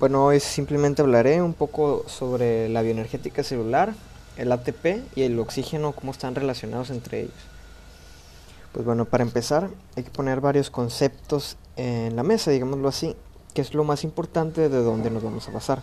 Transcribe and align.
Bueno, 0.00 0.26
hoy 0.26 0.38
simplemente 0.38 1.02
hablaré 1.02 1.42
un 1.42 1.54
poco 1.54 2.04
sobre 2.06 2.68
la 2.68 2.82
bioenergética 2.82 3.42
celular, 3.42 3.94
el 4.36 4.52
ATP 4.52 5.02
y 5.16 5.22
el 5.22 5.36
oxígeno, 5.40 5.90
cómo 5.90 6.12
están 6.12 6.36
relacionados 6.36 6.90
entre 6.90 7.22
ellos. 7.22 7.34
Pues 8.72 8.86
bueno, 8.86 9.06
para 9.06 9.24
empezar 9.24 9.68
hay 9.96 10.04
que 10.04 10.10
poner 10.10 10.40
varios 10.40 10.70
conceptos 10.70 11.56
en 11.74 12.14
la 12.14 12.22
mesa, 12.22 12.52
digámoslo 12.52 12.86
así, 12.86 13.16
que 13.54 13.60
es 13.60 13.74
lo 13.74 13.82
más 13.82 14.04
importante 14.04 14.68
de 14.68 14.82
donde 14.84 15.10
nos 15.10 15.24
vamos 15.24 15.48
a 15.48 15.50
basar. 15.50 15.82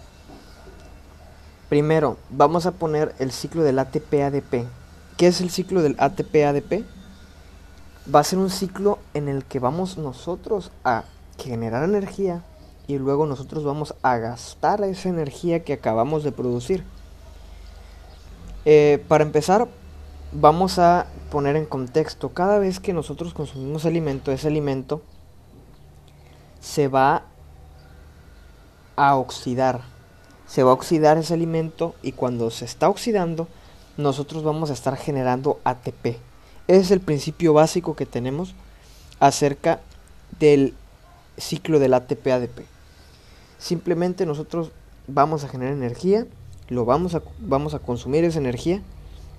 Primero, 1.67 2.15
vamos 2.29 2.65
a 2.65 2.71
poner 2.71 3.13
el 3.19 3.33
ciclo 3.33 3.63
del 3.63 3.79
ATP-ADP. 3.79 4.65
¿Qué 5.17 5.27
es 5.27 5.41
el 5.41 5.49
ciclo 5.49 5.81
del 5.81 5.97
ATP-ADP? 5.97 6.85
Va 8.15 8.21
a 8.21 8.23
ser 8.23 8.39
un 8.39 8.49
ciclo 8.49 8.97
en 9.13 9.27
el 9.27 9.43
que 9.43 9.59
vamos 9.59 9.97
nosotros 9.97 10.71
a 10.85 11.03
generar 11.37 11.83
energía 11.83 12.43
y 12.87 12.97
luego 12.97 13.25
nosotros 13.25 13.63
vamos 13.63 13.95
a 14.01 14.17
gastar 14.17 14.83
esa 14.83 15.09
energía 15.09 15.63
que 15.63 15.73
acabamos 15.73 16.23
de 16.23 16.31
producir. 16.31 16.83
Eh, 18.65 19.03
para 19.07 19.23
empezar, 19.23 19.67
vamos 20.31 20.79
a 20.79 21.07
poner 21.31 21.55
en 21.55 21.65
contexto, 21.65 22.29
cada 22.29 22.59
vez 22.59 22.79
que 22.79 22.93
nosotros 22.93 23.33
consumimos 23.33 23.85
alimento, 23.85 24.31
ese 24.31 24.47
alimento 24.47 25.01
se 26.59 26.87
va 26.87 27.23
a 28.95 29.15
oxidar. 29.15 29.81
Se 30.47 30.63
va 30.63 30.71
a 30.71 30.75
oxidar 30.75 31.17
ese 31.17 31.33
alimento 31.33 31.95
y 32.01 32.11
cuando 32.11 32.51
se 32.51 32.65
está 32.65 32.89
oxidando, 32.89 33.47
nosotros 33.97 34.43
vamos 34.43 34.69
a 34.69 34.73
estar 34.73 34.95
generando 34.97 35.59
ATP. 35.63 36.17
Ese 36.67 36.81
es 36.81 36.91
el 36.91 37.01
principio 37.01 37.53
básico 37.53 37.95
que 37.95 38.05
tenemos 38.05 38.55
acerca 39.19 39.81
del 40.39 40.73
ciclo 41.37 41.79
del 41.79 41.93
ATP-ADP. 41.93 42.74
Simplemente 43.65 44.27
nosotros 44.27 44.71
vamos 45.07 45.43
a 45.43 45.47
generar 45.47 45.73
energía, 45.73 46.27
lo 46.69 46.85
vamos 46.85 47.15
a, 47.15 47.23
vamos 47.39 47.73
a 47.73 47.79
consumir 47.79 48.23
esa 48.23 48.37
energía. 48.37 48.83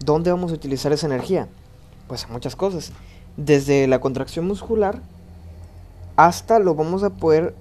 ¿Dónde 0.04 0.32
vamos 0.32 0.50
a 0.50 0.54
utilizar 0.56 0.92
esa 0.92 1.06
energía? 1.06 1.46
Pues 2.08 2.24
a 2.24 2.26
muchas 2.26 2.56
cosas. 2.56 2.90
Desde 3.36 3.86
la 3.86 4.00
contracción 4.00 4.44
muscular 4.44 5.00
hasta 6.16 6.58
lo 6.58 6.74
vamos 6.74 7.04
a 7.04 7.10
poder 7.10 7.54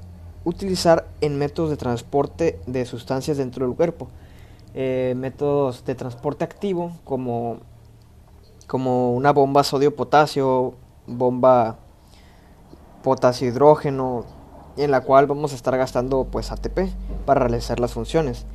utilizar 0.44 1.08
en 1.22 1.38
métodos 1.38 1.70
de 1.70 1.78
transporte 1.78 2.59
de 2.66 2.88
sustancias 2.88 3.38
dentro 3.38 3.67
del 3.67 3.76
cuerpo. 3.76 4.08
Eh, 4.73 5.14
métodos 5.16 5.86
de 5.86 5.94
transporte 5.94 6.45
activo 6.45 6.94
como, 7.04 7.59
como 8.66 9.14
una 9.14 9.32
bomba 9.32 9.64
sodio-potasio, 9.64 10.73
bomba 11.06 11.78
potasio-hidrógeno, 13.04 14.26
en 14.78 14.92
la 14.92 15.02
cual 15.02 15.28
vamos 15.28 15.54
a 15.54 15.56
estar 15.56 15.76
gastando 15.78 16.26
pues 16.26 16.52
ATP 16.52 16.90
para 17.26 17.42
realizar 17.42 17.80
las 17.80 17.94
funciones. 17.94 18.45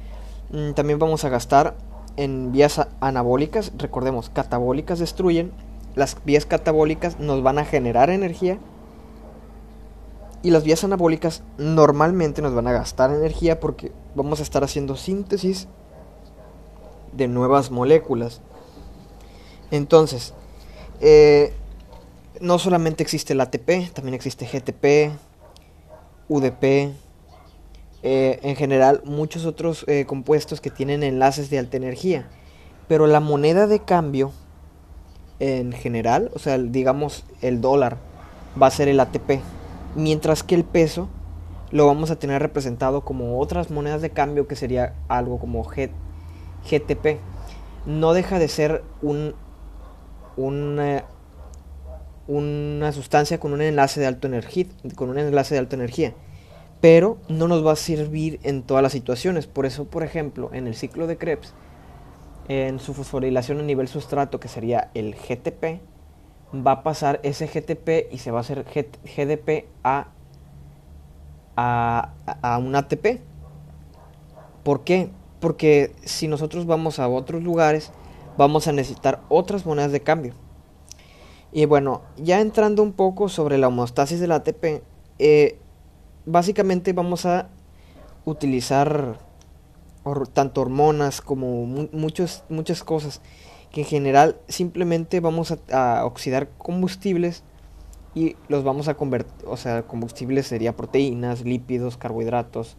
Mm, 0.50 0.72
también 0.72 0.98
vamos 0.98 1.24
a 1.24 1.28
gastar 1.28 1.74
en 2.16 2.52
vías 2.52 2.86
anabólicas, 3.00 3.72
recordemos, 3.76 4.30
catabólicas 4.30 4.98
destruyen, 4.98 5.52
las 5.94 6.16
vías 6.24 6.46
catabólicas 6.46 7.18
nos 7.18 7.42
van 7.42 7.58
a 7.58 7.64
generar 7.64 8.10
energía 8.10 8.58
y 10.42 10.50
las 10.50 10.64
vías 10.64 10.84
anabólicas 10.84 11.42
normalmente 11.58 12.42
nos 12.42 12.54
van 12.54 12.66
a 12.66 12.72
gastar 12.72 13.10
energía 13.10 13.60
porque 13.60 13.92
vamos 14.14 14.40
a 14.40 14.42
estar 14.42 14.64
haciendo 14.64 14.96
síntesis 14.96 15.68
de 17.12 17.28
nuevas 17.28 17.70
moléculas. 17.70 18.40
Entonces, 19.70 20.34
eh, 21.00 21.54
no 22.40 22.58
solamente 22.58 23.02
existe 23.02 23.34
el 23.34 23.40
ATP, 23.40 23.92
también 23.92 24.14
existe 24.14 24.46
GTP, 24.46 25.12
UDP, 26.30 26.94
eh, 28.02 28.38
en 28.42 28.56
general 28.56 29.02
muchos 29.04 29.44
otros 29.44 29.84
eh, 29.88 30.06
compuestos 30.06 30.60
que 30.62 30.70
tienen 30.70 31.02
enlaces 31.02 31.50
de 31.50 31.58
alta 31.58 31.76
energía. 31.76 32.28
Pero 32.88 33.06
la 33.06 33.20
moneda 33.20 33.66
de 33.66 33.80
cambio 33.80 34.32
en 35.40 35.72
general, 35.72 36.30
o 36.34 36.38
sea, 36.38 36.56
digamos 36.56 37.24
el 37.42 37.60
dólar, 37.60 37.98
va 38.60 38.68
a 38.68 38.70
ser 38.70 38.88
el 38.88 39.00
ATP. 39.00 39.40
Mientras 39.96 40.42
que 40.42 40.54
el 40.54 40.64
peso 40.64 41.08
lo 41.72 41.86
vamos 41.86 42.10
a 42.10 42.16
tener 42.16 42.40
representado 42.40 43.02
como 43.02 43.38
otras 43.40 43.70
monedas 43.70 44.00
de 44.00 44.10
cambio 44.10 44.46
que 44.46 44.56
sería 44.56 44.94
algo 45.08 45.38
como 45.38 45.64
GTP. 45.64 47.18
No 47.86 48.12
deja 48.12 48.38
de 48.38 48.48
ser 48.48 48.84
un, 49.02 49.34
un 50.36 50.78
una 52.26 52.92
sustancia 52.92 53.40
con 53.40 53.52
un 53.52 53.62
enlace 53.62 54.00
de 54.00 54.06
alta 54.06 54.28
energía, 54.28 54.66
con 54.94 55.10
un 55.10 55.18
enlace 55.18 55.54
de 55.54 55.58
alta 55.58 55.76
energía, 55.76 56.14
pero 56.80 57.18
no 57.28 57.48
nos 57.48 57.66
va 57.66 57.72
a 57.72 57.76
servir 57.76 58.40
en 58.42 58.62
todas 58.62 58.82
las 58.82 58.92
situaciones. 58.92 59.46
Por 59.46 59.66
eso, 59.66 59.84
por 59.84 60.02
ejemplo, 60.02 60.50
en 60.52 60.66
el 60.66 60.74
ciclo 60.74 61.06
de 61.06 61.18
Krebs, 61.18 61.54
en 62.48 62.78
su 62.78 62.94
fosforilación 62.94 63.60
a 63.60 63.62
nivel 63.62 63.88
sustrato, 63.88 64.40
que 64.40 64.48
sería 64.48 64.90
el 64.94 65.14
GTP, 65.14 65.80
va 66.54 66.72
a 66.72 66.82
pasar 66.82 67.20
ese 67.22 67.46
GTP 67.46 68.12
y 68.12 68.18
se 68.18 68.30
va 68.30 68.38
a 68.38 68.40
hacer 68.40 68.64
GDP 68.64 69.66
a, 69.84 70.08
a, 71.56 72.12
a 72.42 72.58
un 72.58 72.74
ATP. 72.74 73.20
¿Por 74.64 74.84
qué? 74.84 75.10
Porque 75.40 75.92
si 76.04 76.28
nosotros 76.28 76.66
vamos 76.66 76.98
a 76.98 77.08
otros 77.08 77.42
lugares, 77.42 77.92
vamos 78.36 78.68
a 78.68 78.72
necesitar 78.72 79.20
otras 79.28 79.64
monedas 79.64 79.92
de 79.92 80.00
cambio. 80.00 80.34
Y 81.52 81.64
bueno, 81.64 82.02
ya 82.16 82.40
entrando 82.40 82.82
un 82.82 82.92
poco 82.92 83.28
sobre 83.28 83.58
la 83.58 83.68
homeostasis 83.68 84.20
del 84.20 84.32
ATP, 84.32 84.82
eh, 85.18 85.58
básicamente 86.24 86.92
vamos 86.92 87.26
a 87.26 87.48
utilizar 88.24 89.18
tanto 90.32 90.62
hormonas 90.62 91.20
como 91.20 91.66
muchos, 91.92 92.44
muchas 92.48 92.82
cosas 92.84 93.20
que 93.70 93.82
en 93.82 93.86
general 93.86 94.36
simplemente 94.48 95.20
vamos 95.20 95.56
a, 95.72 96.04
oxidar 96.04 96.48
combustibles 96.58 97.42
y 98.14 98.36
los 98.48 98.64
vamos 98.64 98.88
a 98.88 98.94
convertir, 98.94 99.46
o 99.46 99.56
sea, 99.56 99.82
combustibles 99.82 100.46
sería 100.46 100.76
proteínas, 100.76 101.44
lípidos, 101.44 101.96
carbohidratos, 101.96 102.76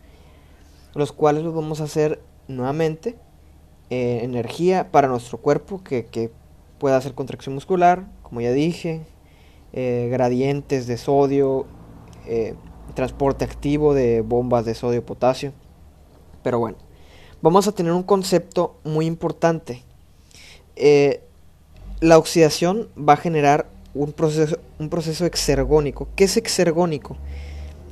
los 0.93 1.13
cuales 1.13 1.43
los 1.43 1.53
vamos 1.53 1.79
a 1.79 1.85
hacer 1.85 2.21
nuevamente 2.47 3.17
eh, 3.89 4.19
energía 4.23 4.91
para 4.91 5.07
nuestro 5.07 5.37
cuerpo 5.37 5.81
que, 5.83 6.05
que 6.07 6.31
pueda 6.81 6.97
hacer 6.97 7.13
contracción 7.13 7.53
muscular, 7.53 8.07
como 8.23 8.41
ya 8.41 8.51
dije, 8.51 9.05
eh, 9.71 10.07
gradientes 10.09 10.87
de 10.87 10.97
sodio, 10.97 11.67
eh, 12.25 12.55
transporte 12.95 13.45
activo 13.45 13.93
de 13.93 14.21
bombas 14.21 14.65
de 14.65 14.73
sodio-potasio. 14.73 15.53
Pero 16.41 16.57
bueno, 16.57 16.79
vamos 17.39 17.67
a 17.67 17.71
tener 17.71 17.91
un 17.91 18.01
concepto 18.01 18.79
muy 18.83 19.05
importante. 19.05 19.83
Eh, 20.75 21.21
la 21.99 22.17
oxidación 22.17 22.89
va 22.97 23.13
a 23.13 23.17
generar 23.17 23.67
un 23.93 24.11
proceso, 24.11 24.57
un 24.79 24.89
proceso 24.89 25.27
exergónico. 25.27 26.07
¿Qué 26.15 26.23
es 26.23 26.35
exergónico? 26.35 27.15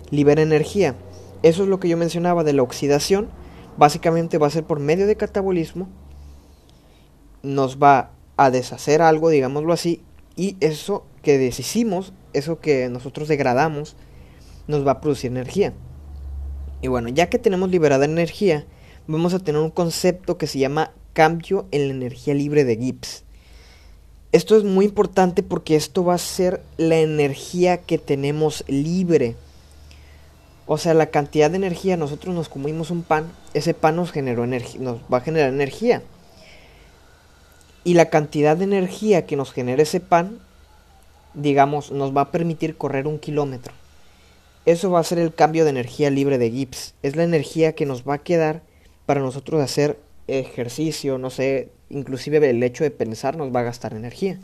Libera 0.09 0.41
energía. 0.41 0.95
Eso 1.44 1.61
es 1.61 1.69
lo 1.69 1.79
que 1.79 1.89
yo 1.89 1.95
mencionaba 1.95 2.44
de 2.44 2.53
la 2.53 2.63
oxidación. 2.63 3.29
Básicamente 3.78 4.39
va 4.39 4.47
a 4.47 4.49
ser 4.49 4.63
por 4.63 4.79
medio 4.79 5.05
de 5.05 5.16
catabolismo. 5.16 5.88
Nos 7.44 7.78
va 7.78 8.13
a 8.39 8.51
deshacer 8.51 9.01
algo, 9.01 9.29
digámoslo 9.29 9.73
así, 9.73 10.01
y 10.38 10.55
eso 10.61 11.05
que 11.23 11.38
deshicimos, 11.38 12.13
eso 12.31 12.61
que 12.61 12.88
nosotros 12.88 13.27
degradamos, 13.27 13.97
nos 14.66 14.88
va 14.88 14.94
a 14.94 15.01
producir 15.01 15.29
energía. 15.29 15.73
Y 16.81 16.88
bueno, 16.88 17.09
ya 17.09 17.29
que 17.29 17.38
tenemos 17.38 17.69
liberada 17.69 18.05
energía, 18.05 18.66
vamos 19.07 19.33
a 19.33 19.39
tener 19.39 19.59
un 19.59 19.72
concepto 19.72 20.38
que 20.38 20.47
se 20.47 20.57
llama 20.57 20.94
cambio 21.11 21.67
en 21.72 21.89
la 21.89 21.94
energía 21.94 22.33
libre 22.33 22.63
de 22.63 22.78
Gibbs. 22.78 23.25
Esto 24.31 24.55
es 24.55 24.63
muy 24.63 24.85
importante 24.85 25.44
porque 25.44 25.75
esto 25.75 26.05
va 26.05 26.13
a 26.13 26.19
ser 26.19 26.63
la 26.78 26.97
energía 26.97 27.81
que 27.81 27.97
tenemos 27.97 28.63
libre. 28.69 29.35
O 30.66 30.78
sea, 30.78 30.94
la 30.94 31.07
cantidad 31.07 31.51
de 31.51 31.57
energía, 31.57 31.97
nosotros 31.97 32.34
nos 32.34 32.47
comimos 32.47 32.90
un 32.90 33.03
pan, 33.03 33.34
ese 33.53 33.73
pan 33.73 33.97
nos 33.97 34.14
generó 34.14 34.46
energía, 34.46 34.79
nos 34.79 34.99
va 35.11 35.17
a 35.17 35.22
generar 35.22 35.49
energía 35.49 36.03
y 37.84 37.93
la 37.93 38.09
cantidad 38.09 38.58
de 38.58 38.66
energía 38.66 39.26
que 39.26 39.35
nos 39.35 39.52
genera 39.52 39.84
ese 39.84 39.99
pan, 39.99 40.40
digamos, 41.34 41.91
nos 41.91 42.16
va 42.16 42.22
a 42.22 42.31
permitir 42.31 42.78
correr 42.78 43.08
un 43.08 43.20
kilómetro. 43.20 43.73
Eso 44.66 44.91
va 44.91 44.99
a 44.99 45.03
ser 45.03 45.20
el 45.20 45.34
cambio 45.34 45.64
de 45.64 45.72
energía 45.72 46.09
libre 46.09 46.37
de 46.37 46.52
Gibbs. 46.52 46.93
Es 47.02 47.16
la 47.16 47.23
energía 47.23 47.73
que 47.73 47.85
nos 47.85 48.03
va 48.03 48.16
a 48.16 48.23
quedar 48.23 48.61
para 49.05 49.22
nosotros 49.22 49.61
hacer 49.61 49.99
ejercicio, 50.28 51.17
no 51.17 51.29
sé, 51.29 51.72
inclusive 51.90 52.47
el 52.49 52.61
hecho 52.61 52.84
de 52.84 52.91
pensar 52.91 53.35
nos 53.35 53.53
va 53.53 53.61
a 53.61 53.64
gastar 53.64 53.93
energía. 53.93 54.40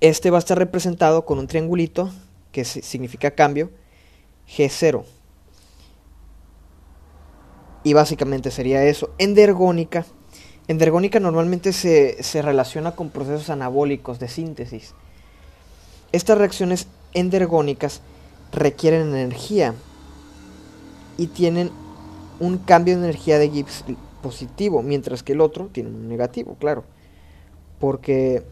Este 0.00 0.30
va 0.30 0.38
a 0.38 0.40
estar 0.40 0.58
representado 0.58 1.24
con 1.24 1.38
un 1.38 1.46
triangulito 1.46 2.10
que 2.52 2.64
significa 2.64 3.32
cambio, 3.32 3.70
G0. 4.48 5.04
Y 7.84 7.92
básicamente 7.92 8.50
sería 8.50 8.84
eso. 8.84 9.14
Endergónica 9.18 10.06
Endergónica 10.68 11.18
normalmente 11.18 11.72
se, 11.72 12.42
relaciona 12.42 12.92
con 12.92 13.08
procesos 13.08 13.48
anabólicos 13.48 14.18
de 14.18 14.28
síntesis. 14.28 14.92
Estas 16.12 16.36
reacciones 16.36 16.86
endergónicas 17.14 18.02
requieren 18.52 19.14
energía. 19.14 19.74
y 21.16 21.26
tienen 21.26 21.72
un 22.38 22.58
cambio 22.58 22.96
de 22.96 23.02
energía 23.02 23.38
de 23.38 23.50
Gibbs 23.50 23.84
positivo, 24.22 24.82
mientras 24.82 25.24
que 25.24 25.32
el 25.32 25.40
otro 25.40 25.68
tiene 25.72 25.88
un 25.88 26.08
negativo, 26.08 26.54
claro. 26.60 26.84
Porque 27.80 28.44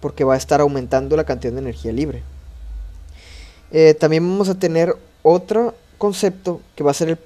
porque 0.00 0.24
va 0.24 0.34
a 0.34 0.38
estar 0.38 0.60
aumentando 0.60 1.16
la 1.16 1.24
cantidad 1.24 1.52
de 1.52 1.60
energía 1.60 1.92
libre. 1.92 2.22
Eh, 3.70 3.94
también 3.94 4.26
vamos 4.26 4.48
a 4.48 4.58
tener 4.58 4.96
otro 5.22 5.74
concepto 5.98 6.60
que 6.74 6.82
va 6.82 6.90
a 6.90 6.94
ser 6.94 7.08
el, 7.08 7.18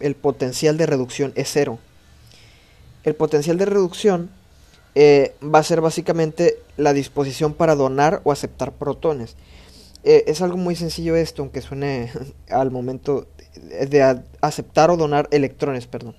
el 0.00 0.14
potencial 0.14 0.76
de 0.76 0.86
reducción 0.86 1.32
es 1.34 1.50
cero. 1.50 1.78
El 3.04 3.14
potencial 3.14 3.56
de 3.58 3.64
reducción 3.64 4.30
eh, 4.94 5.34
va 5.42 5.60
a 5.60 5.64
ser 5.64 5.80
básicamente 5.80 6.58
la 6.76 6.92
disposición 6.92 7.54
para 7.54 7.74
donar 7.74 8.20
o 8.24 8.32
aceptar 8.32 8.72
protones. 8.72 9.36
Eh, 10.02 10.24
es 10.26 10.42
algo 10.42 10.56
muy 10.56 10.76
sencillo 10.76 11.16
esto, 11.16 11.42
aunque 11.42 11.60
suene 11.60 12.10
al 12.50 12.70
momento 12.70 13.26
de 13.54 14.22
aceptar 14.40 14.90
o 14.90 14.96
donar 14.96 15.28
electrones, 15.30 15.86
perdón. 15.86 16.14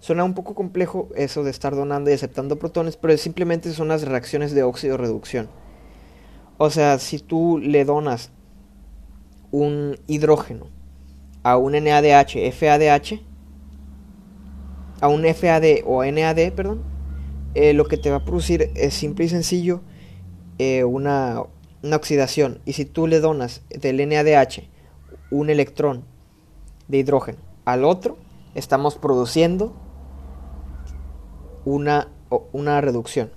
Suena 0.00 0.24
un 0.24 0.34
poco 0.34 0.54
complejo 0.54 1.08
eso 1.14 1.44
de 1.44 1.52
estar 1.52 1.76
donando 1.76 2.10
y 2.10 2.14
aceptando 2.14 2.58
protones, 2.58 2.96
pero 2.96 3.16
simplemente 3.16 3.72
son 3.72 3.88
las 3.88 4.02
reacciones 4.02 4.52
de 4.52 4.64
óxido 4.64 4.96
reducción. 4.96 5.48
O 6.58 6.70
sea, 6.70 6.98
si 6.98 7.20
tú 7.20 7.58
le 7.58 7.84
donas 7.84 8.30
un 9.52 9.98
hidrógeno 10.08 10.66
a 11.44 11.56
un 11.56 11.72
NADH, 11.72 12.50
FADH, 12.52 13.20
a 15.02 15.08
un 15.08 15.24
FAD 15.24 15.82
o 15.84 16.04
NAD, 16.04 16.52
perdón, 16.52 16.80
eh, 17.54 17.74
lo 17.74 17.86
que 17.86 17.96
te 17.96 18.08
va 18.08 18.18
a 18.18 18.24
producir 18.24 18.70
es 18.76 18.94
simple 18.94 19.24
y 19.24 19.28
sencillo 19.28 19.80
eh, 20.58 20.84
una, 20.84 21.42
una 21.82 21.96
oxidación. 21.96 22.60
Y 22.64 22.74
si 22.74 22.84
tú 22.84 23.08
le 23.08 23.18
donas 23.18 23.62
del 23.68 23.96
NADH 24.08 24.70
un 25.32 25.50
electrón 25.50 26.04
de 26.86 26.98
hidrógeno 26.98 27.38
al 27.64 27.84
otro, 27.84 28.16
estamos 28.54 28.94
produciendo 28.94 29.74
una, 31.64 32.08
una 32.52 32.80
reducción. 32.80 33.32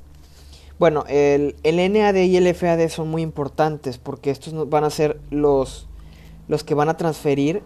Bueno, 0.78 1.04
el, 1.08 1.56
el, 1.64 1.78
NAD 1.92 2.16
y 2.16 2.38
el 2.38 2.54
FAD 2.54 2.90
son 2.90 3.10
muy 3.10 3.24
importantes 3.24 3.98
porque 3.98 4.30
estos 4.30 4.70
van 4.70 4.84
a 4.84 4.92
ser 4.92 5.20
los, 5.32 5.88
los 6.48 6.64
que 6.64 6.76
van 6.76 6.90
a 6.90 6.98
transferir 6.98 7.64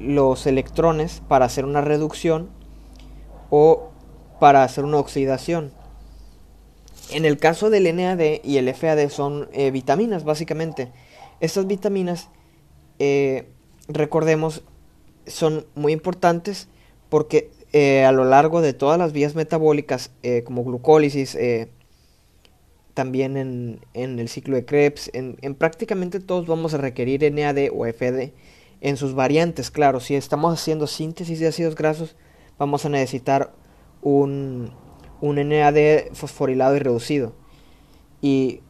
los 0.00 0.46
electrones 0.48 1.22
para 1.28 1.44
hacer 1.44 1.64
una 1.64 1.82
reducción 1.82 2.50
o 3.54 3.90
para 4.40 4.64
hacer 4.64 4.82
una 4.82 4.98
oxidación. 4.98 5.72
En 7.10 7.26
el 7.26 7.36
caso 7.36 7.68
del 7.68 7.94
NAD 7.94 8.40
y 8.42 8.56
el 8.56 8.72
FAD 8.72 9.10
son 9.10 9.50
eh, 9.52 9.70
vitaminas, 9.70 10.24
básicamente. 10.24 10.90
Estas 11.40 11.66
vitaminas, 11.66 12.30
eh, 12.98 13.46
recordemos, 13.88 14.62
son 15.26 15.66
muy 15.74 15.92
importantes 15.92 16.68
porque 17.10 17.50
eh, 17.74 18.06
a 18.06 18.12
lo 18.12 18.24
largo 18.24 18.62
de 18.62 18.72
todas 18.72 18.98
las 18.98 19.12
vías 19.12 19.34
metabólicas, 19.34 20.10
como 20.46 20.64
glucólisis, 20.64 21.36
también 22.94 23.36
en, 23.36 24.18
el 24.18 24.28
ciclo 24.30 24.56
de 24.56 24.64
Krebs, 24.64 25.10
en, 25.12 25.36
prácticamente 25.56 26.20
todos 26.20 26.46
vamos 26.46 26.72
a 26.72 26.78
requerir 26.78 27.30
NAD 27.30 27.68
o 27.70 27.84
FD 27.84 28.32
en 28.80 28.96
sus 28.96 29.14
variantes, 29.14 29.70
claro, 29.70 30.00
si 30.00 30.14
estamos 30.14 30.58
haciendo 30.58 30.86
síntesis 30.86 31.38
de 31.38 31.48
ácidos 31.48 31.74
grasos, 31.74 32.16
vamos 32.62 32.84
a 32.86 32.88
necesitar 32.88 33.50
un, 34.02 34.70
un 35.20 35.48
NAD 35.48 36.12
fosforilado 36.12 36.76
y 36.76 36.78
reducido. 36.78 37.32
Y, 38.20 38.60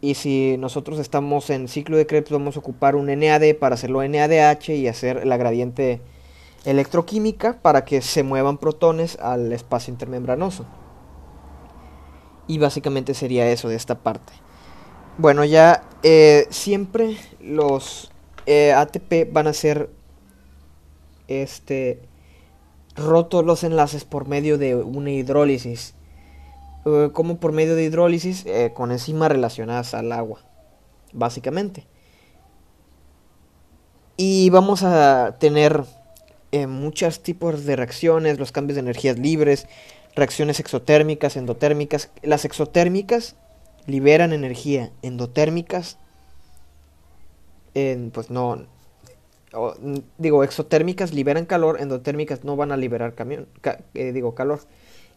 y 0.00 0.14
si 0.14 0.56
nosotros 0.56 0.98
estamos 0.98 1.50
en 1.50 1.68
ciclo 1.68 1.98
de 1.98 2.06
Krebs, 2.06 2.30
vamos 2.30 2.56
a 2.56 2.60
ocupar 2.60 2.96
un 2.96 3.08
NAD 3.08 3.56
para 3.60 3.74
hacerlo 3.74 4.00
NADH 4.02 4.70
y 4.70 4.88
hacer 4.88 5.26
la 5.26 5.36
gradiente 5.36 6.00
electroquímica 6.64 7.60
para 7.60 7.84
que 7.84 8.00
se 8.00 8.22
muevan 8.22 8.56
protones 8.56 9.18
al 9.18 9.52
espacio 9.52 9.92
intermembranoso. 9.92 10.64
Y 12.46 12.56
básicamente 12.56 13.12
sería 13.12 13.50
eso 13.50 13.68
de 13.68 13.76
esta 13.76 13.98
parte. 13.98 14.32
Bueno, 15.18 15.44
ya 15.44 15.84
eh, 16.02 16.46
siempre 16.48 17.18
los 17.38 18.10
eh, 18.46 18.72
ATP 18.72 19.30
van 19.30 19.46
a 19.46 19.52
ser 19.52 19.90
este 21.28 22.00
rotos 22.96 23.44
los 23.44 23.64
enlaces 23.64 24.04
por 24.04 24.28
medio 24.28 24.58
de 24.58 24.74
una 24.76 25.10
hidrólisis. 25.10 25.94
Eh, 26.84 27.10
como 27.12 27.38
por 27.38 27.52
medio 27.52 27.76
de 27.76 27.84
hidrólisis 27.84 28.44
con 28.74 28.90
enzimas 28.90 29.30
relacionadas 29.30 29.94
al 29.94 30.12
agua, 30.12 30.40
básicamente. 31.12 31.86
Y 34.16 34.50
vamos 34.50 34.82
a 34.82 35.36
tener 35.38 35.84
muchos 36.68 37.22
tipos 37.22 37.64
de 37.64 37.76
reacciones, 37.76 38.38
los 38.38 38.52
cambios 38.52 38.74
de 38.74 38.80
energías 38.80 39.18
libres, 39.18 39.66
reacciones 40.14 40.60
exotérmicas, 40.60 41.36
endotérmicas. 41.36 42.10
Las 42.22 42.44
exotérmicas 42.44 43.36
liberan 43.86 44.32
energía, 44.32 44.92
endotérmicas, 45.02 45.98
pues 47.72 48.30
no, 48.30 48.66
digo, 50.18 50.44
exotérmicas 50.44 51.12
liberan 51.12 51.44
calor, 51.44 51.80
endotérmicas 51.80 52.44
no 52.44 52.56
van 52.56 52.72
a 52.72 52.76
liberar 52.76 53.14
eh, 53.94 54.12
digo, 54.12 54.34
calor. 54.34 54.60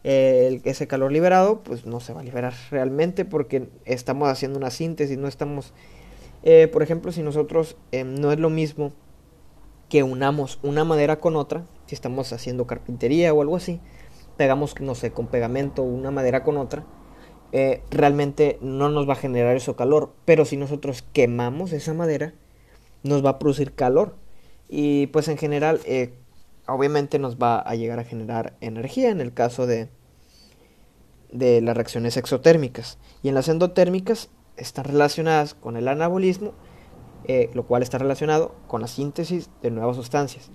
ese 0.04 0.86
calor 0.86 1.12
liberado, 1.12 1.62
pues 1.62 1.86
no 1.86 2.00
se 2.00 2.12
va 2.12 2.20
a 2.20 2.24
liberar 2.24 2.54
realmente 2.70 3.24
porque 3.24 3.68
estamos 3.84 4.28
haciendo 4.28 4.58
una 4.58 4.70
síntesis, 4.70 5.18
no 5.18 5.28
estamos, 5.28 5.72
eh, 6.42 6.68
por 6.68 6.82
ejemplo, 6.82 7.12
si 7.12 7.22
nosotros 7.22 7.76
no 8.04 8.32
es 8.32 8.38
lo 8.38 8.50
mismo 8.50 8.92
que 9.88 10.02
unamos 10.02 10.58
una 10.62 10.84
madera 10.84 11.20
con 11.20 11.36
otra, 11.36 11.64
si 11.86 11.94
estamos 11.94 12.32
haciendo 12.32 12.66
carpintería 12.66 13.32
o 13.32 13.40
algo 13.40 13.56
así, 13.56 13.80
pegamos, 14.36 14.78
no 14.80 14.94
sé, 14.94 15.12
con 15.12 15.28
pegamento 15.28 15.82
una 15.82 16.10
madera 16.10 16.42
con 16.42 16.56
otra, 16.56 16.84
eh, 17.52 17.82
realmente 17.90 18.58
no 18.60 18.88
nos 18.88 19.08
va 19.08 19.14
a 19.14 19.16
generar 19.16 19.56
eso 19.56 19.76
calor. 19.76 20.12
Pero 20.24 20.44
si 20.44 20.56
nosotros 20.56 21.04
quemamos 21.12 21.72
esa 21.72 21.94
madera, 21.94 22.34
nos 23.02 23.24
va 23.24 23.30
a 23.30 23.38
producir 23.38 23.72
calor. 23.72 24.14
Y 24.68 25.08
pues 25.08 25.28
en 25.28 25.38
general, 25.38 25.80
eh, 25.84 26.14
obviamente 26.66 27.18
nos 27.18 27.36
va 27.36 27.58
a 27.58 27.74
llegar 27.74 27.98
a 27.98 28.04
generar 28.04 28.56
energía 28.60 29.10
en 29.10 29.20
el 29.20 29.32
caso 29.32 29.66
de, 29.66 29.88
de 31.32 31.60
las 31.60 31.76
reacciones 31.76 32.16
exotérmicas. 32.16 32.98
Y 33.22 33.28
en 33.28 33.34
las 33.34 33.48
endotérmicas 33.48 34.30
están 34.56 34.84
relacionadas 34.84 35.54
con 35.54 35.76
el 35.76 35.88
anabolismo 35.88 36.54
eh, 37.28 37.50
lo 37.54 37.66
cual 37.66 37.82
está 37.82 37.98
relacionado 37.98 38.54
con 38.68 38.80
la 38.80 38.86
síntesis 38.86 39.50
de 39.60 39.72
nuevas 39.72 39.96
sustancias. 39.96 40.48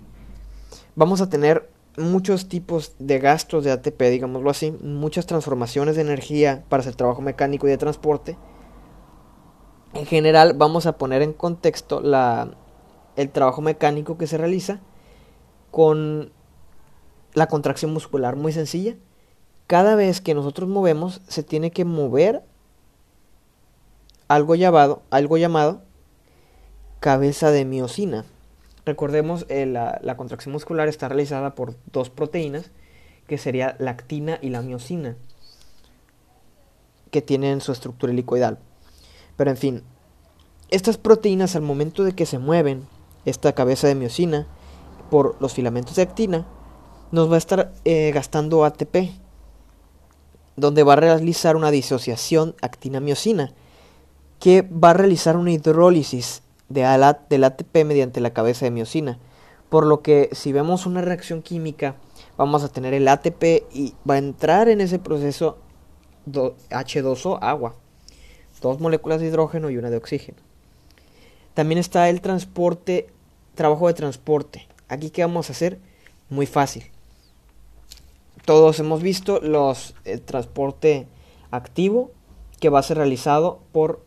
Vamos 0.94 1.20
a 1.20 1.28
tener 1.28 1.70
muchos 1.98 2.48
tipos 2.48 2.94
de 2.98 3.18
gastos 3.18 3.62
de 3.64 3.72
ATP, 3.72 4.00
digámoslo 4.04 4.48
así, 4.48 4.70
muchas 4.70 5.26
transformaciones 5.26 5.96
de 5.96 6.02
energía 6.02 6.64
para 6.70 6.80
hacer 6.80 6.94
trabajo 6.94 7.20
mecánico 7.20 7.66
y 7.66 7.70
de 7.70 7.76
transporte. 7.76 8.38
En 9.92 10.06
general 10.06 10.54
vamos 10.56 10.86
a 10.86 10.96
poner 10.96 11.20
en 11.20 11.34
contexto 11.34 12.00
la, 12.00 12.56
el 13.16 13.30
trabajo 13.30 13.60
mecánico 13.60 14.18
que 14.18 14.26
se 14.26 14.38
realiza 14.38 14.80
con 15.70 16.32
la 17.34 17.46
contracción 17.46 17.92
muscular 17.92 18.36
muy 18.36 18.52
sencilla. 18.52 18.96
Cada 19.66 19.94
vez 19.94 20.20
que 20.20 20.34
nosotros 20.34 20.68
movemos 20.68 21.20
se 21.28 21.42
tiene 21.42 21.70
que 21.70 21.84
mover 21.84 22.42
algo 24.28 24.54
llamado, 24.54 25.02
algo 25.10 25.36
llamado 25.36 25.82
cabeza 27.00 27.50
de 27.50 27.64
miocina. 27.64 28.24
Recordemos, 28.84 29.46
eh, 29.48 29.66
la, 29.66 30.00
la, 30.02 30.16
contracción 30.16 30.52
muscular 30.52 30.88
está 30.88 31.08
realizada 31.08 31.54
por 31.54 31.74
dos 31.92 32.10
proteínas, 32.10 32.70
que 33.26 33.38
sería 33.38 33.76
la 33.78 33.92
actina 33.92 34.38
y 34.42 34.50
la 34.50 34.62
miocina, 34.62 35.16
que 37.10 37.22
tienen 37.22 37.60
su 37.60 37.72
estructura 37.72 38.12
helicoidal. 38.12 38.58
Pero 39.36 39.50
en 39.50 39.56
fin, 39.56 39.82
estas 40.70 40.96
proteínas 40.96 41.54
al 41.54 41.62
momento 41.62 42.02
de 42.02 42.12
que 42.12 42.26
se 42.26 42.38
mueven, 42.38 42.86
esta 43.24 43.52
cabeza 43.54 43.86
de 43.86 43.94
miocina, 43.94 44.46
por 45.10 45.36
los 45.40 45.52
filamentos 45.52 45.96
de 45.96 46.02
actina, 46.02 46.46
nos 47.10 47.30
va 47.30 47.34
a 47.34 47.38
estar 47.38 47.72
eh, 47.84 48.10
gastando 48.12 48.64
ATP, 48.64 49.10
donde 50.56 50.82
va 50.82 50.94
a 50.94 50.96
realizar 50.96 51.56
una 51.56 51.70
disociación 51.70 52.54
actina-miocina, 52.62 53.52
que 54.40 54.62
va 54.62 54.90
a 54.90 54.94
realizar 54.94 55.36
una 55.36 55.52
hidrólisis 55.52 56.42
de 56.68 56.82
del 57.28 57.44
ATP 57.44 57.84
mediante 57.84 58.20
la 58.20 58.32
cabeza 58.32 58.64
de 58.64 58.70
miocina. 58.70 59.18
Por 59.68 59.86
lo 59.86 60.02
que 60.02 60.30
si 60.32 60.52
vemos 60.52 60.86
una 60.86 61.00
reacción 61.00 61.42
química, 61.42 61.96
vamos 62.36 62.64
a 62.64 62.68
tener 62.68 62.94
el 62.94 63.08
ATP 63.08 63.64
y 63.72 63.94
va 64.08 64.14
a 64.14 64.18
entrar 64.18 64.68
en 64.68 64.80
ese 64.80 64.98
proceso 64.98 65.58
H2O, 66.26 67.38
agua. 67.40 67.74
Dos 68.60 68.80
moléculas 68.80 69.20
de 69.20 69.26
hidrógeno 69.26 69.70
y 69.70 69.76
una 69.76 69.90
de 69.90 69.96
oxígeno. 69.96 70.38
También 71.54 71.78
está 71.78 72.08
el 72.08 72.20
transporte, 72.20 73.08
trabajo 73.54 73.86
de 73.88 73.94
transporte. 73.94 74.66
Aquí 74.88 75.10
qué 75.10 75.22
vamos 75.22 75.50
a 75.50 75.52
hacer? 75.52 75.78
Muy 76.30 76.46
fácil. 76.46 76.84
Todos 78.44 78.80
hemos 78.80 79.02
visto 79.02 79.40
los 79.40 79.94
el 80.04 80.22
transporte 80.22 81.06
activo 81.50 82.10
que 82.58 82.70
va 82.70 82.78
a 82.78 82.82
ser 82.82 82.96
realizado 82.96 83.60
por 83.72 84.02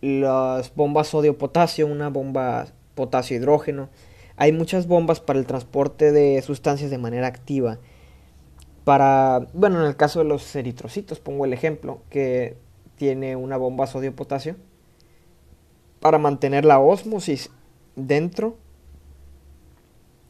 las 0.00 0.74
bombas 0.74 1.08
sodio-potasio, 1.08 1.86
una 1.86 2.08
bomba 2.08 2.66
potasio 2.94 3.36
hidrógeno. 3.36 3.88
Hay 4.36 4.50
muchas 4.50 4.88
bombas 4.88 5.20
para 5.20 5.38
el 5.38 5.46
transporte 5.46 6.10
de 6.10 6.42
sustancias 6.42 6.90
de 6.90 6.98
manera 6.98 7.28
activa. 7.28 7.78
Para, 8.84 9.46
bueno, 9.52 9.80
en 9.80 9.86
el 9.86 9.96
caso 9.96 10.18
de 10.18 10.24
los 10.24 10.56
eritrocitos, 10.56 11.20
pongo 11.20 11.44
el 11.44 11.52
ejemplo, 11.52 12.00
que 12.10 12.56
tiene 12.96 13.36
una 13.36 13.56
bomba 13.56 13.86
sodio-potasio 13.86 14.56
para 16.02 16.18
mantener 16.18 16.64
la 16.66 16.80
ósmosis 16.80 17.48
dentro 17.96 18.58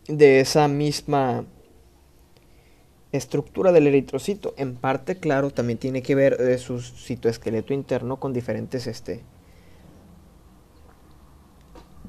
de 0.07 0.41
esa 0.41 0.69
misma 0.69 1.47
estructura 3.11 3.73
del 3.73 3.87
eritrocito. 3.87 4.53
En 4.59 4.77
parte, 4.77 5.19
claro, 5.19 5.51
también 5.51 5.79
tiene 5.79 6.03
que 6.03 6.15
ver 6.15 6.59
su 6.59 6.81
citoesqueleto 6.81 7.73
interno 7.73 8.21
con 8.21 8.33
diferentes 8.33 8.87
este 8.87 9.25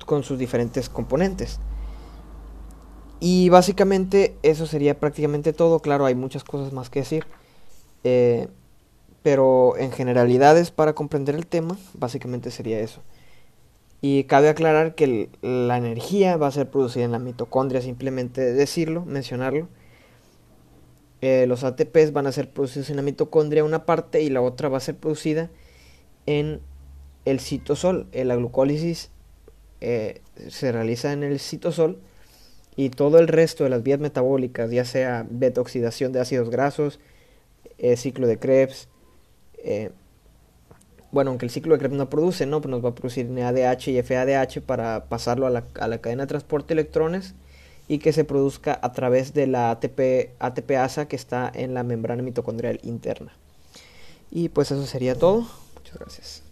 con 0.06 0.24
sus 0.24 0.38
diferentes 0.38 0.90
componentes. 0.90 1.62
Y 3.22 3.48
básicamente 3.48 4.36
eso 4.44 4.66
sería 4.66 5.00
prácticamente 5.00 5.54
todo. 5.54 5.80
Claro, 5.80 6.06
hay 6.06 6.16
muchas 6.16 6.44
cosas 6.44 6.74
más 6.74 6.90
que 6.90 7.00
decir. 7.00 7.26
Eh, 8.04 8.50
pero 9.22 9.78
en 9.78 9.94
generalidades 9.94 10.72
para 10.72 10.94
comprender 10.94 11.36
el 11.36 11.48
tema, 11.48 11.78
básicamente 11.94 12.52
sería 12.52 12.82
eso. 12.82 13.02
Y 14.06 14.26
cabe 14.26 14.50
aclarar 14.50 14.96
que 14.96 15.30
la 15.42 15.78
energía 15.78 16.36
va 16.36 16.48
a 16.48 16.52
ser 16.52 16.70
producida 16.70 17.06
en 17.06 17.14
la 17.14 17.20
mitocondria, 17.20 17.82
simplemente 17.82 18.42
decirlo, 18.42 19.06
mencionarlo. 19.06 19.70
Eh, 21.22 21.46
los 21.48 21.64
ATPs 21.64 22.12
van 22.12 22.28
a 22.28 22.34
ser 22.34 22.50
producidos 22.52 22.90
en 22.90 22.98
la 22.98 23.02
mitocondria 23.02 23.64
una 23.64 23.86
parte 23.86 24.22
y 24.22 24.30
la 24.30 24.42
otra 24.42 24.68
va 24.68 24.76
a 24.76 24.82
ser 24.82 24.98
producida 24.98 25.50
en 26.26 26.60
el 27.24 27.40
citosol. 27.40 28.08
Eh, 28.12 28.26
la 28.26 28.36
glucólisis 28.36 29.10
eh, 29.80 30.20
se 30.50 30.74
realiza 30.74 31.14
en 31.14 31.24
el 31.24 31.40
citosol 31.40 32.02
y 32.76 32.90
todo 32.90 33.20
el 33.20 33.30
resto 33.30 33.64
de 33.64 33.70
las 33.70 33.84
vías 33.84 34.02
metabólicas, 34.02 34.70
ya 34.70 34.84
sea 34.84 35.26
beta-oxidación 35.30 36.12
de 36.12 36.20
ácidos 36.20 36.50
grasos, 36.50 37.00
ciclo 37.96 38.28
de 38.28 38.38
Krebs, 38.38 38.90
bueno, 41.14 41.30
aunque 41.30 41.46
el 41.46 41.52
ciclo 41.52 41.76
de 41.76 41.80
Krebs 41.80 41.96
no 41.96 42.10
produce, 42.10 42.48
¿no? 42.48 42.60
Pues 42.60 42.72
nos 42.72 42.84
va 42.84 42.90
a 42.90 42.96
producir 42.96 43.30
NADH 43.30 43.88
y 43.90 44.02
FADH 44.02 44.62
para 44.66 45.06
pasarlo 45.06 45.46
a 45.46 45.52
la, 45.52 45.64
a 45.80 45.88
la 45.88 46.00
cadena 46.00 46.24
de 46.24 46.28
transporte 46.28 46.74
de 46.74 46.82
electrones 46.82 47.36
y 47.88 48.00
que 48.00 48.12
se 48.14 48.24
produzca 48.24 48.80
a 48.82 48.92
través 48.94 49.34
de 49.34 49.46
la 49.46 49.70
ATP, 49.70 50.32
ATPasa 50.40 51.08
que 51.08 51.16
está 51.16 51.52
en 51.54 51.76
la 51.76 51.84
membrana 51.84 52.24
mitocondrial 52.24 52.80
interna. 52.82 53.32
Y 54.32 54.50
pues 54.50 54.72
eso 54.72 54.86
sería 54.88 55.16
todo. 55.16 55.48
Muchas 55.76 56.00
gracias. 56.00 56.44